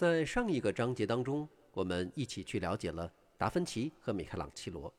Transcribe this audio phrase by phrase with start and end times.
[0.00, 4.90] 在上一个章节当中，我们一起去了解了达芬奇和米开朗基罗。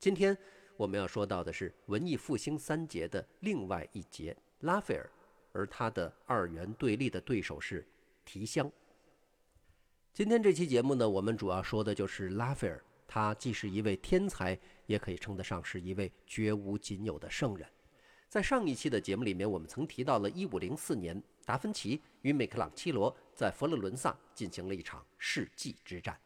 [0.00, 0.36] 今天
[0.76, 5.08] 我们要说到的是文艺复兴三杰的另外一杰拉斐尔，
[5.52, 7.86] 而他的二元对立的对手是
[8.24, 8.68] 提香。
[10.12, 17.64] 今天这期节目呢，我们主要说的就是拉斐尔，他既是一位天才，也可以称得上是一位绝无仅有的圣人。
[18.32, 26.18] 在上一期的节目里面，我们曾提到了1504年，达芬奇与米开朗基罗在佛罗伦萨进行了一场世纪之战。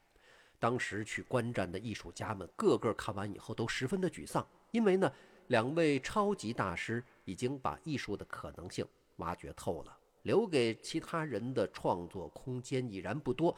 [0.60, 5.12] 当时去观战的艺术家们，个个看完以后都十分的沮丧，因为呢，
[5.48, 13.52] 两位超级大师已经把艺术的可能性挖掘透了，留给其他人的创作空间已然不多。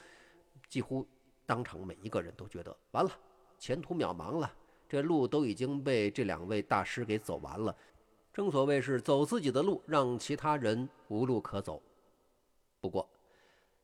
[0.71, 1.07] 几乎
[1.45, 3.11] 当场每一个人都觉得完了，
[3.59, 4.51] 前途渺茫了，
[4.89, 7.77] 这路都已经被这两位大师给走完了。
[8.39, 11.83] 正所谓是走自己的路，让其他人无路可走。
[12.81, 13.11] 不过，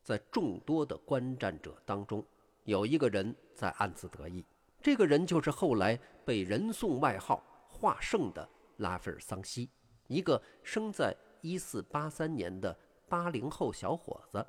[0.01, 2.25] 在众多的观战者当中，
[2.63, 4.47] 有一个人在暗自得意。
[4.81, 9.69] 这个人就是后来被人送外号“画圣”的拉斐尔·桑西，
[10.07, 14.47] 一个生在1483年的八零后小伙子。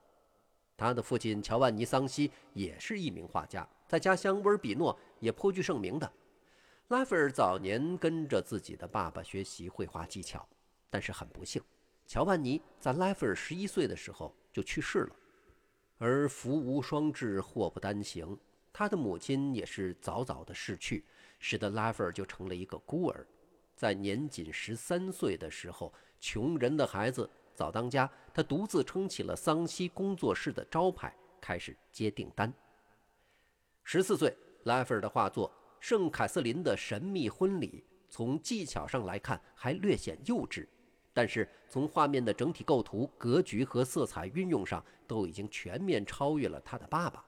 [0.77, 6.13] 他的父亲乔万尼·桑西也是一名画家，在家乡威尔比诺也颇具盛名的。
[6.89, 10.47] 拉斐尔早年跟着自己的爸爸学习绘画技巧，
[10.87, 11.59] 但是很不幸，
[12.05, 15.15] 乔万尼在拉斐尔十一岁的时候就去世了。
[15.97, 18.37] 而福无双至，祸不单行，
[18.71, 21.03] 他的母亲也是早早的逝去，
[21.39, 23.25] 使得拉斐尔就成了一个孤儿。
[23.75, 32.53] 在年仅十三岁的时候，穷人的孩子早当家，他独自撑起了桑西工作室的招牌，开始接订单。
[33.83, 35.51] 十四岁，拉斐尔的画作。
[35.79, 40.67] 圣凯瑟琳的神秘婚礼，从技巧上来看还略显幼稚，
[41.13, 47.23] 但是从画面的整体构图、格局和色彩运用上，都已经全面超越了他的爸爸。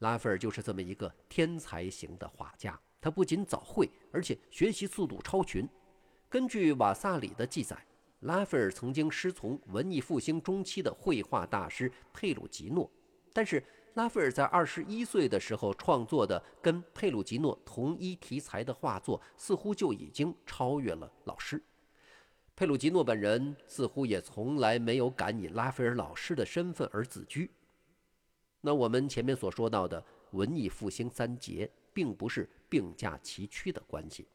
[0.00, 5.68] 拉斐尔就是这么一个天才型的画家，他不仅早会，而且学习速度超群。
[6.28, 7.76] 根据瓦萨里的记载，
[8.20, 12.90] 拉斐尔曾经师从文艺复兴中期的绘画大师佩鲁吉诺，
[13.32, 13.62] 但是。
[13.96, 21.62] 拉斐尔在二十一岁的时候创作的跟佩鲁吉诺同一题材的画作，似乎就已经超越了老师。
[22.54, 27.50] 佩鲁吉诺本人似乎也从来没有敢以拉斐尔老师的身份而自居。
[28.60, 34.28] 那我们前面所说到的文艺复兴三杰，并不是并驾齐驱的关系。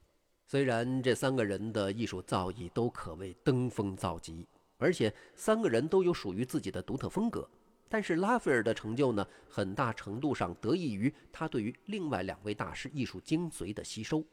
[0.48, 4.48] 虽然这三个人的艺术造诣都可谓登峰造极，
[4.80, 7.48] 而且三个人都有属于自己的独特风格。
[7.92, 14.26] 但是拉斐尔的成就呢，很大程度上得益于他对于另外两位大师艺术精髓的吸收。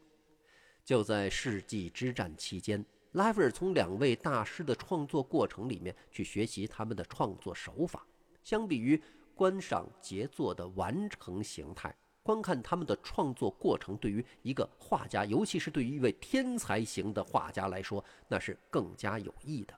[0.85, 8.07] 就在世纪之战期间，拉斐尔从两位大师的创作过程里面去学习他们的创作手法。
[8.45, 9.03] 相比于
[9.35, 11.93] 观赏杰作的完成形态，
[12.23, 19.77] 观看他们的创作过程，对于一个画家，尤其是对于一位天才型的画家来说，那是更加有益的。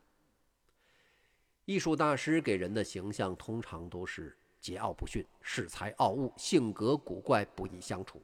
[1.71, 8.21] 艺术大师给人的形象通常都是桀骜不驯、恃才傲物、性格古怪、不易相处。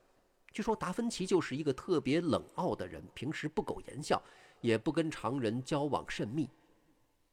[0.53, 4.21] 据说达芬奇就是一个特别冷傲的人，平时不苟言笑，
[4.61, 6.51] 也不跟常人交往甚密。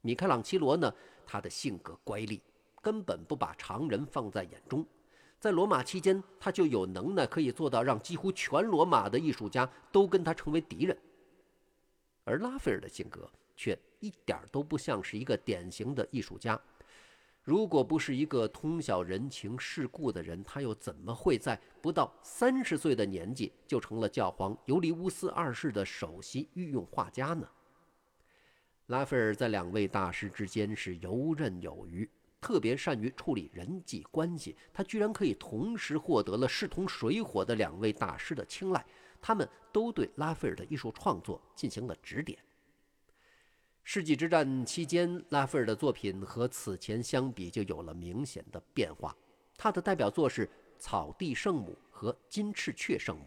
[0.01, 0.93] 米开朗基罗呢，
[1.25, 2.39] 他的性格乖戾，
[2.79, 4.85] 根本不把常人放在眼中。
[5.39, 10.95] 在罗马期间，他就有能耐可以做到让几乎全罗马的艺术家都跟他成为敌人。
[12.23, 13.27] 而拉斐尔的性格。
[13.63, 16.59] 却一点都不像是一个典型的艺术家。
[17.41, 27.47] 如果不是一个通晓人情世故的人，他又怎么会在不到三十岁的年纪就成了教皇尤利乌斯二世的首席御用画家呢？
[28.87, 32.09] 拉斐尔在两位大师之间是游刃有余，
[32.41, 34.57] 特别善于处理人际关系。
[34.73, 38.85] 他居然可以同时获得了势同水火的两位大师的青睐，
[39.21, 42.37] 他们都对拉斐尔的艺术创作进行了指点。
[43.85, 49.15] 世纪之战期间，拉斐尔的作品和此前相比就有了明显的变化。
[49.57, 50.47] 他的代表作是
[50.79, 53.23] 《草地圣母》和《金翅雀圣母》。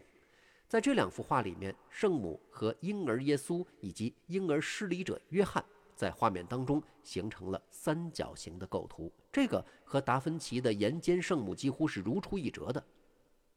[0.67, 5.63] 在这两幅画里面，圣母和婴儿耶稣以及婴儿施礼者约翰
[5.95, 12.83] 在画面当中形成了三角形的构图，这个和达芬奇的岩间圣母几乎是如出一辙的。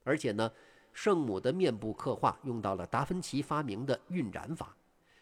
[0.05, 0.53] 而且呢，
[0.93, 4.77] 圣母的面部刻画用到了达芬奇发明的晕染法。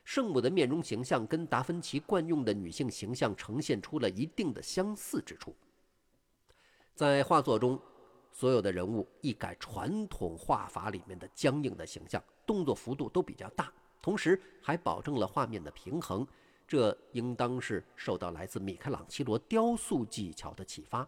[0.08, 5.55] 圣母的面容形象跟达芬奇惯用的女性形象呈现出了一定的相似之处。
[6.94, 7.78] 在画作中，
[8.32, 13.70] 所有的人物一改传统画法里面的僵硬的形象，动作幅度都比较大，
[14.00, 16.26] 同时还保证了画面的平衡。
[16.66, 21.06] 这应当是受到来自米开朗基罗雕塑技巧的启发。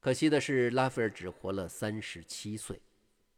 [0.00, 2.80] 可惜的是，拉斐尔只活了三十七岁。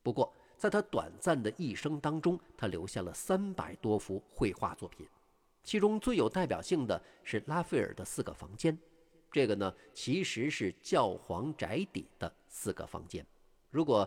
[0.00, 5.08] 不过，在他短暂的一生当中，他留下了三百多幅绘画作品，
[5.64, 8.78] 其中最有代表性的是拉斐尔的四个房间。
[9.32, 13.26] 这个呢，其实是教皇宅邸的四个房间。
[13.70, 14.06] 如果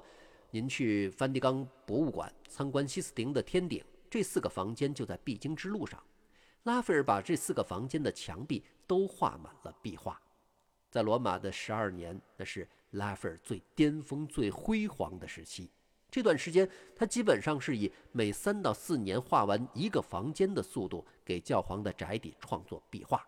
[0.51, 5.99] 您去梵蒂冈博物馆参观西斯廷的天顶，这四个房间就在必经之路上。
[6.65, 10.21] 拉斐尔把这四个房间的墙壁都画满了壁画。
[10.91, 15.71] 在罗马的十二年，那是拉斐尔最巅峰、最辉煌的时期。
[16.13, 23.27] 这段时间，他基本上是以每三到四年画完一个房间的速度，给教皇的宅邸创作壁画。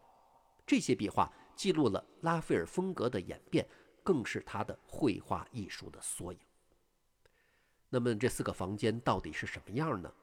[0.67, 3.67] 这些壁画记录了拉斐尔风格的演变，
[4.03, 6.37] 更是他的绘画艺术的缩影。
[7.89, 10.13] 那么，这四个房间到底是什么样呢？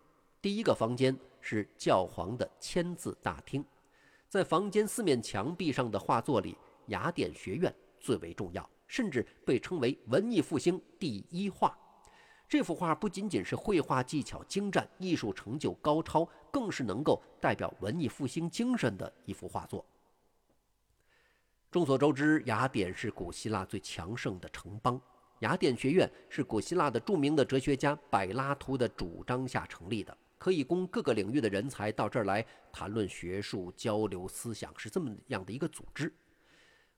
[0.40, 3.64] 第一个房间是教皇的签字大厅，
[4.28, 6.56] 在房间四面墙壁上的画作里，
[6.86, 11.76] 雅典学院最为重要，甚至被称为文艺复兴第一画。
[12.52, 19.82] 这幅画不仅仅是绘画技巧精湛、艺术成就高超，更是能够代表文艺复兴精神的一幅画作。
[21.70, 25.00] 众所周知，雅典是古希腊最强盛的城邦。
[25.38, 36.12] 雅典学院是古希腊的著名的哲学家柏拉图的主张下成立的，可以供各个领域的人才到这儿来谈论学术、交流思想，是这么样的一个组织。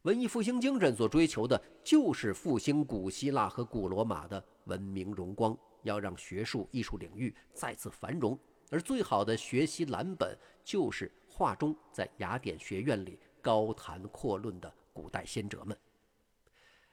[0.02, 8.38] 文艺复兴精神所追求的就是复兴古希腊和古罗马的文明荣光，要让学术艺术领域再次繁荣。
[8.70, 15.76] 而最好的学习蓝本就是画中在雅典学院里高谈阔论的古代先哲们。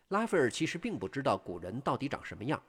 [0.09, 2.62] 拉斐尔其实并不知道古人到底长什么样，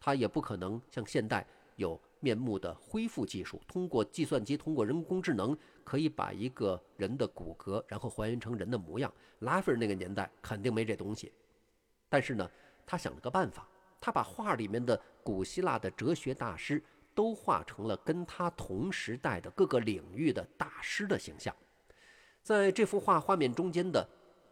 [0.00, 1.46] 他也不可能像现代
[1.76, 5.56] 有面目的恢复技术，通过计算机、通过人工智能。
[5.84, 9.12] 可以把一个人的骨骼，然后还原成人的模样。
[9.40, 11.30] 拉斐尔那个年代肯定没这东西，
[12.08, 12.50] 但是呢，
[12.86, 13.68] 他想了个办法，
[14.04, 16.82] 他把画里面的古希腊的哲学大师
[17.14, 21.56] 都画成了跟他同时代的各个领域的大师的形象。
[22.42, 24.06] 在这幅画画面中间的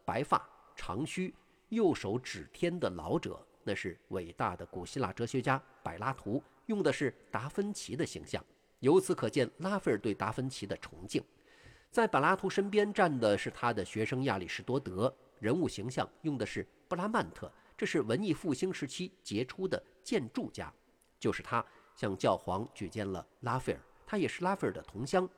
[0.06, 0.42] 白发
[0.74, 1.34] 长须、
[1.68, 8.42] 右手指天的老者，那是伟大的古希腊哲学家柏拉图，用的是达芬奇的形象。
[8.78, 11.22] 由此可见，拉斐尔对达芬奇的崇敬。
[11.90, 17.52] 在柏拉图身边站的是他的学生亚里士多德，人物形象用的是布拉曼特，
[17.82, 20.72] 这是文艺复兴时期杰出的建筑家。
[21.18, 25.28] 就是他向教皇举荐了拉斐尔，他也是拉斐尔的同乡。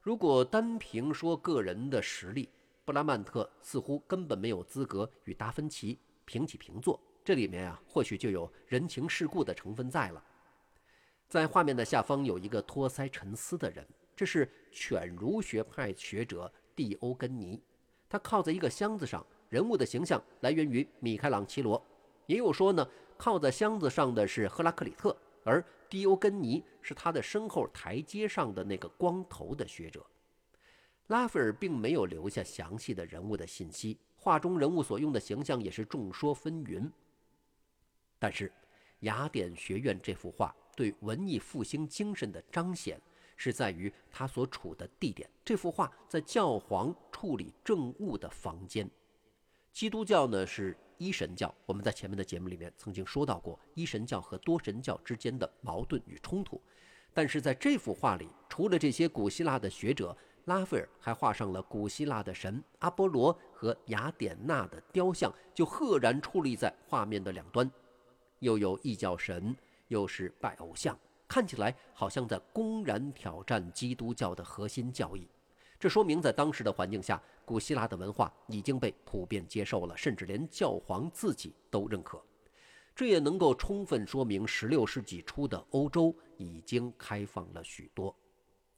[0.00, 2.48] 如果单凭说个人的实力，
[2.84, 7.00] 布拉曼特似乎根本没有资格与达芬奇平起平坐。
[7.24, 10.24] 这里面啊，或许就有人情世故的成分在了。
[11.28, 13.84] 在画面的下方有一个托腮沉思的人，
[14.14, 17.60] 这是犬儒学派学者蒂欧根尼，
[18.08, 19.26] 他靠在一个箱子上。
[19.48, 21.80] 人物的形象来源于米开朗基罗，
[22.26, 22.86] 也有说呢，
[23.16, 30.04] 靠在箱子上的是赫拉克里特，而蒂欧根尼是他的身后台阶上的那个光头的学者。
[31.08, 36.90] 拉斐尔并没有留下详细的人物的信息，画中人物所用的形象也是众说纷纭。
[38.18, 38.50] 但是，
[39.00, 40.54] 雅典学院这幅画。
[40.76, 43.00] 对文艺复兴精神的彰显，
[43.36, 45.30] 是在于他所处的地点。
[45.44, 48.90] 这幅画在教皇处理政务的房间。
[49.74, 56.62] 基督教呢是一神教，我们在前面的节目里面曾经说到过一神教和多神教之间的矛盾与冲突。
[57.12, 67.68] 但是在这幅画里，除了这些古希腊的学者，拉斐尔还画上了古希腊的神阿波罗和雅典娜的雕像，就赫然矗立在画面的两端，
[68.38, 69.54] 又有异教神。
[69.88, 70.98] 又是拜偶像，
[71.28, 75.28] 看起来好像在公然挑战基督教的核心教义。
[75.78, 82.22] 这说明在当时的环境下，古希腊的文化已经被普遍接受了，甚至连教皇自己都认可。
[82.94, 88.14] 这也能够充分说明16世纪初的欧洲已经开放了许多。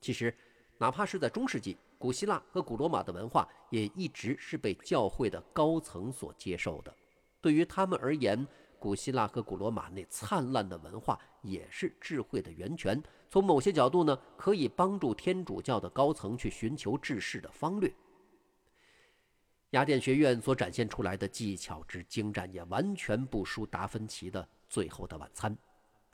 [0.00, 0.34] 其实，
[0.78, 6.94] 哪怕是在中世纪，古希腊和古罗马的文化也一直是被教会的高层所接受的。
[7.40, 8.46] 对于他们而言，
[8.78, 13.02] 古希腊和古罗马那灿烂的文化也是智慧的源泉。
[13.28, 17.92] 从某些角度呢，可以帮助天主教的高层去寻求治世的方略。
[19.70, 25.52] 雅典学院所展现出来的技巧之精湛，也完全不输达芬奇的《最后的晚餐》。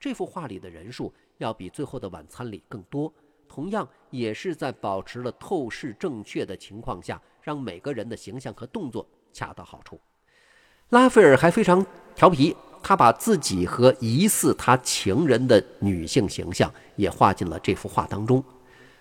[0.00, 3.12] 这幅画里的人数要比《最后的晚餐》里更多，
[3.46, 10.00] 同样也是在保持了透视正确的情况下，让每个人的形象和动作恰到好处。
[10.88, 18.42] 拉斐尔还非常调皮，他把自己和疑似他情人的女性形象也画进了这幅画当中。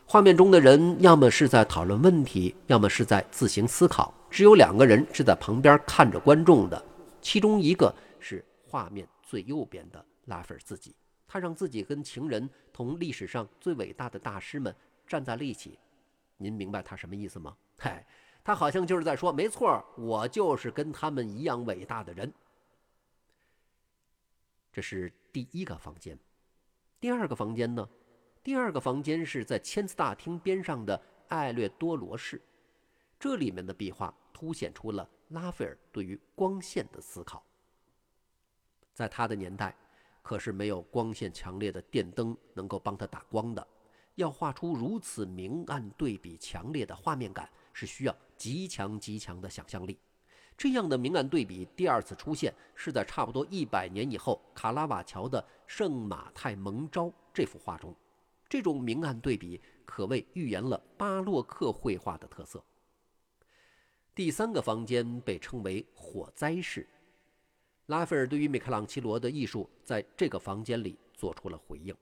[0.06, 6.84] 画面中的人要么是在讨论问题，要么是在自行思考，只有两个人是在旁边看着观众的。
[7.22, 10.96] 其中一个是画面最右边的拉斐尔自己，
[11.28, 14.74] 他让自己跟情人同历史上最伟大的大师们
[15.06, 15.78] 站在了一起。
[16.38, 17.56] 您明白他什么意思吗？
[17.78, 18.04] 嗨，
[18.44, 22.34] 他好像就是在说，没错，我就是跟他们一样伟大的人。
[24.72, 26.18] 这是第一个房间，
[27.00, 27.88] 第二个房间呢？
[28.42, 32.42] 第二个房间是在签字大厅边上的艾略多罗室，
[33.22, 37.46] 这里面的壁画凸显出了拉斐尔对于光线的思考。
[38.96, 39.78] 在他的年代，
[40.24, 43.68] 可是没有光线强烈的电灯能够帮他打光的。
[44.16, 50.00] 要画出如此明暗对比强烈的画面感，是需要极强极强的想象力。
[50.58, 57.96] 这样的明暗对比第二次出现是在差不多一百年以后，卡拉瓦乔的《圣马太蒙召》这幅画中。
[58.50, 62.64] 这种明暗对比可谓预言了巴洛克绘画的特色。
[64.14, 66.86] 第三个房间被称为火灾室，
[67.86, 71.96] 拉斐尔对于米开朗基罗的艺术在这个房间里做出了回应。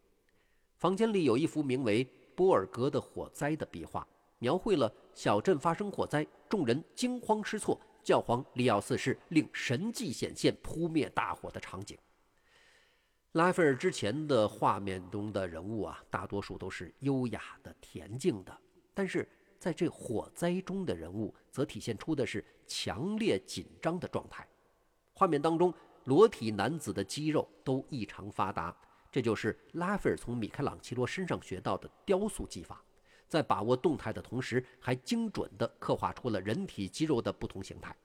[0.78, 2.04] 房间里有一幅名为
[2.36, 4.08] 《波尔格的火灾》的壁画，
[4.39, 11.96] 描绘了小镇发生火灾，众人惊慌失措，教皇利奥四世令神迹显现，扑灭大火的场景。
[13.34, 18.60] 拉斐尔之前的画面中的人物啊，大多数都是优雅的、恬静的，
[18.96, 24.48] 但是在这火灾中的人物，则体现出的是强烈紧张的状态。
[25.13, 25.74] 画面当中，
[26.06, 28.75] 裸体男子的肌肉都异常发达。
[29.12, 32.82] 这就是拉斐尔从米开朗基罗身上学到的雕塑技法，
[33.28, 37.96] 在把握动态的同时，还精准地刻画出了人体肌肉的不同形态。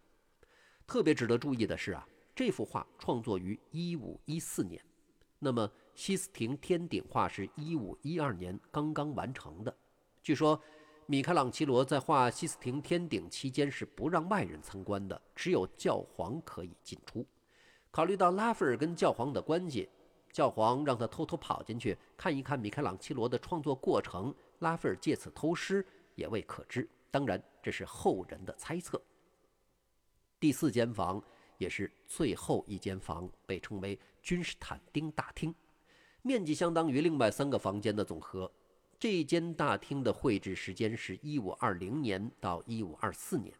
[0.87, 4.82] 特别值得注意的是啊，这幅画创作于1514年，
[5.38, 9.76] 那么西斯廷天顶画是一五一二年刚刚完成的。
[10.23, 10.61] 据说，
[11.06, 17.26] 米开朗基罗在画西斯廷天顶期间是不让外人参观的，只有教皇可以进出。
[17.90, 19.88] 考虑到拉斐尔跟教皇的关系。
[20.32, 26.88] 教皇让他偷偷跑进去看一看米开朗基罗的创作过程，拉斐尔借此偷师也未可知。
[27.11, 29.00] 当然，这是后人的猜测。
[30.40, 31.23] 第四间房
[31.58, 35.54] 也是最后一间房，被称为君士坦丁大厅，
[36.23, 38.50] 面积相当于另外三个房间的总和。
[39.04, 43.52] 这间大厅的绘制时间是一五二零年到一五二四年。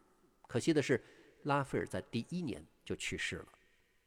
[0.47, 0.99] 可惜的是，
[1.43, 3.49] 拉斐尔在第一年就去世了。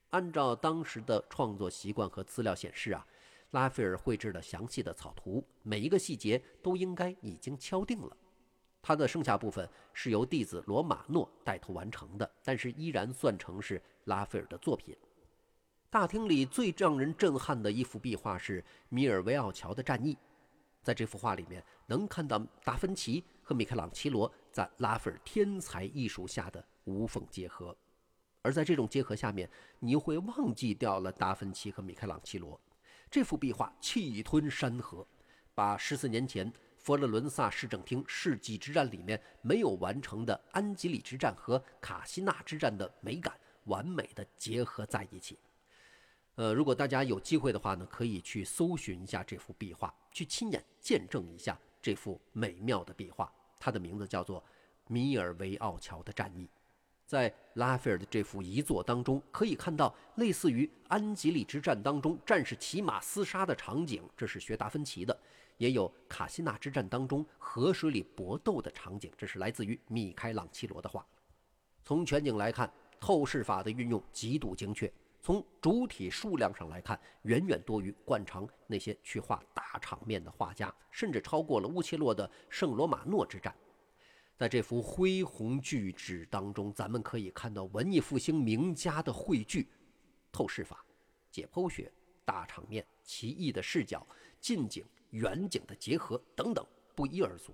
[0.10, 3.06] 按照当时的创作习惯和资料显示啊，
[3.51, 8.17] 拉斐尔绘制了详细的草图，每一个细节都应该已经敲定了。
[8.82, 14.98] 他的剩下部分是由弟子罗马诺带头完成的，但是依然算成是拉斐尔的作品。
[15.91, 20.17] 大厅里最让人震撼的一幅壁画是米尔维奥桥的战役，
[20.88, 27.75] 在这幅画里面能看到达芬奇和米开朗基罗在拉斐尔天才艺术下的无缝结合。
[28.41, 32.58] 而在这种结合下面，你又会忘记掉了达芬奇和米开朗基罗。
[33.12, 35.06] 这幅壁画气吞山河，
[35.53, 45.38] 把十四年前佛罗伦萨市政厅世纪之战里面没有完成的安吉里之战和卡西纳之战的美感完美的结合在一起。
[46.38, 53.34] 呃，如果大家有机会的话呢，可以去搜寻一下这幅壁画，去亲眼见证一下这幅美妙的壁画。
[53.60, 54.39] 它的名字叫做
[54.88, 56.46] 《米尔维奥桥的战役》。
[57.08, 65.17] 在拉斐尔的这幅遗作当中，可以看到类似于安吉里之战当中战士骑马厮杀的场景，这是学达芬奇的；
[65.58, 71.03] 也有卡西纳之战当中河水里搏斗的场景，这是来自于米开朗基罗的画。
[71.84, 74.88] 从全景来看，透视法的运用极度精确；
[75.27, 83.53] 从主体数量上来看，远远多于惯常那些去画大场面的画家，甚至超过了乌切洛的圣罗马诺之战。
[84.38, 89.67] 在这幅恢宏巨纸当中，咱们可以看到文艺复兴名家的汇聚、
[90.31, 90.81] 透视法、
[91.29, 91.91] 解剖学、
[92.24, 94.07] 大场面、奇异的视角、
[94.39, 96.65] 近景、远景的结合等等，
[96.96, 97.53] 不一而足。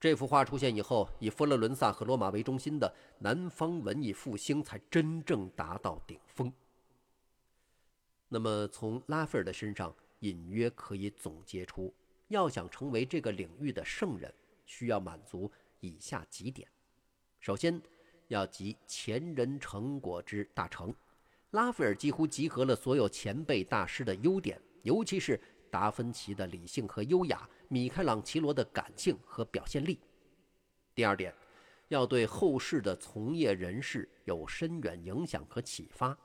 [0.00, 6.52] 这幅画出现以后，以佛罗伦萨和罗马为中心的南方文艺复兴才真正达到顶峰。
[8.34, 11.92] 那么，从拉斐尔的身上，隐约可以总结出，
[12.28, 14.32] 要想成为这个领域的圣人，
[14.64, 15.52] 需要满足。
[15.80, 16.66] 以下几点：
[17.40, 17.78] 首先，
[18.28, 20.94] 要集前人成果之大成。
[21.50, 25.38] 拉斐尔几乎集合了所有前辈大师的优点，尤其是
[25.70, 30.00] 达芬奇的理性和优雅，米开朗基罗的感性和表现力。
[30.94, 31.34] 第二点，
[31.88, 36.16] 要对后世的从业人士有深远影响和启发。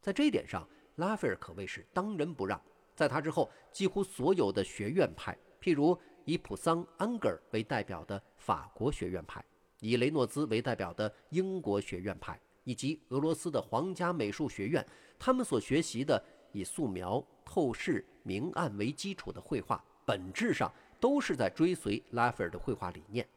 [0.00, 2.60] 在这一点上，拉斐尔可谓是当仁不让。
[2.94, 5.98] 在他之后，几乎所有的学院派，譬如。
[6.24, 9.44] 以普桑、安格尔为代表的法国学院派，
[9.80, 14.86] 以雷诺兹为代表的英国学院派，以及俄罗斯的皇家美术学院，
[15.18, 23.28] 他们所学习的以素描、透视、明暗为基础的绘画，本质上都是在追随拉斐尔的绘画理念。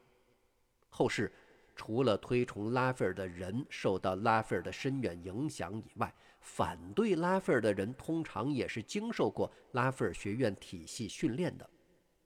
[0.89, 1.33] 后世
[1.75, 6.13] 除了推崇拉斐尔的人受到拉斐尔的深远影响以外，
[6.45, 11.69] 反对拉斐尔的人通常也是经受过拉斐尔学院体系训练的。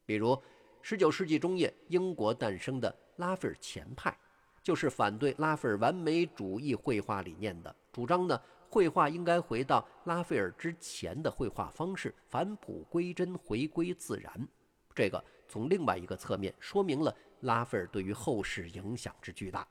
[0.05, 0.39] 比如
[0.83, 4.15] ，19世纪中叶英国诞生的拉斐尔前派。
[4.61, 14.47] 就是反对拉斐尔完美主义绘画理念的，主张呢，绘画应该回到拉斐尔之前的绘画方式，返璞归真，回归自然。
[14.93, 19.65] 这个从另外一个侧面说明了拉斐尔对于后世影响之巨大。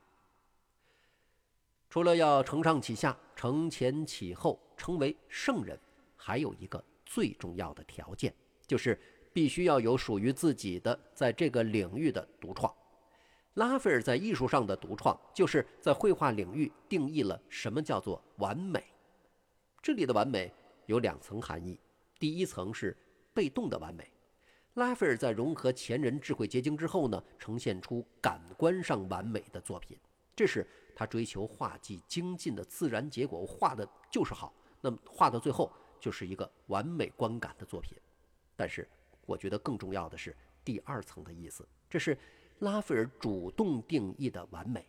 [1.89, 5.79] 除了要承上启下、承前启后，成为圣人，
[6.17, 8.35] 还有一个最重要的条件，
[8.67, 9.01] 就是
[9.33, 12.73] 必须要有属于自己的在这个领域的独创。
[13.55, 18.85] 拉斐尔在艺术上的独创，就是在绘画领域定义了什么叫做完美。
[19.83, 20.53] 这里的完美
[20.87, 21.81] 有两层含义，
[22.19, 22.97] 第一层是
[23.33, 24.07] 被动的完美。
[24.75, 29.99] 拉斐尔在融合前人智慧结晶之后呢，呈现出感官上完美的作品，
[30.37, 30.65] 这是
[30.99, 33.39] 他追求画技精进的自然结果。
[33.39, 37.97] 我画的就是好，那么画到最后就是一个完美观感的作品。
[38.57, 38.89] 但是
[39.25, 42.19] 我觉得更重要的是第二层的意思，这是。
[42.61, 44.85] 拉斐尔主动定义的完美，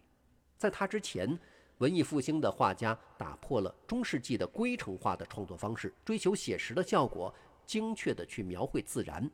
[0.58, 1.40] 在他之前，
[1.78, 7.32] 文艺复兴的画家打破了中世纪的规程化的创作方式，追求写实的效果，
[7.68, 9.30] 精确地去描绘自然。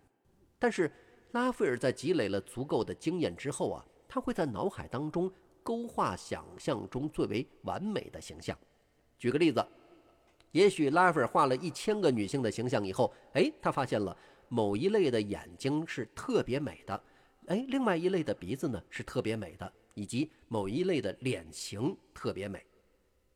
[0.60, 0.92] 但是，
[1.32, 5.32] 拉斐尔在积累了足够的经验之后啊，他会在脑海当中
[5.66, 8.56] 勾画想象中最为完美的形象。
[9.18, 9.66] 举个例子，
[10.52, 14.16] 也许拉斐尔画了一千个女性的形象以后，哎，他发现了
[14.48, 17.04] 某一类的眼睛是特别美的。
[17.48, 22.64] 哎，另外一类的鼻子呢是特别美的，以及某一类的脸型特别美。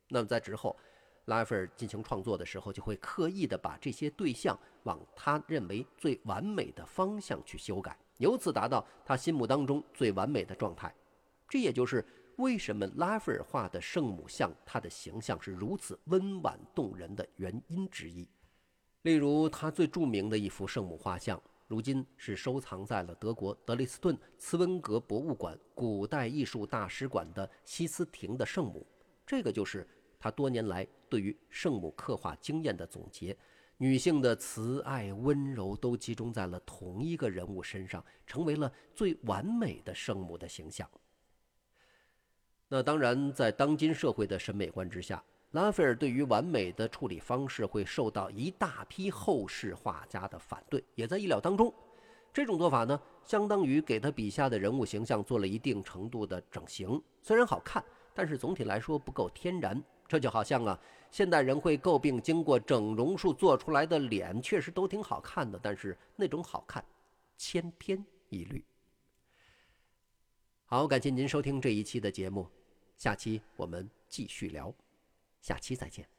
[0.07, 0.77] 那么在之后，
[1.25, 10.93] 拉斐尔进行创作的时候，就会刻意的把这些对象往他认为最完美的方向去修改，由此达到他心目当中最完美的状态。
[11.47, 12.05] 这也就是
[12.39, 18.25] 为什么拉斐尔画的圣母像，他的形象是如此温婉动人的原因之一。
[19.01, 21.41] 例如，他最著名的一幅圣母画像。
[21.67, 28.87] 如今是收藏在了德国德累斯顿茨温格博物馆古代艺术大使馆的西斯廷的圣母，
[29.27, 29.85] 这个就是
[30.17, 33.37] 他多年来对于圣母刻画经验的总结。
[33.77, 40.89] 女性的慈爱温柔都集中在了同一个人物身上，成为了最完美的圣母的形象。
[42.69, 45.21] 那当然，在当今社会的审美观之下。
[45.53, 51.73] 拉斐尔对于完美的处理方式会受到一大批后世画家的反对，也在意料当中。
[52.31, 59.83] 这种做法呢，相当于给他笔下的人物形象做了一定程度的整形，虽然好看，但是总体来说不够天然。
[60.07, 60.79] 这就好像啊，
[61.09, 66.85] 现代人会诟病经过整容术做出来的脸确实都挺好看的，但是那种好看
[67.37, 68.63] 千篇一律。
[70.65, 72.47] 好，感谢您收听这一期的节目，
[72.99, 74.75] 下期我们继续聊。
[75.39, 76.18] 下期再见。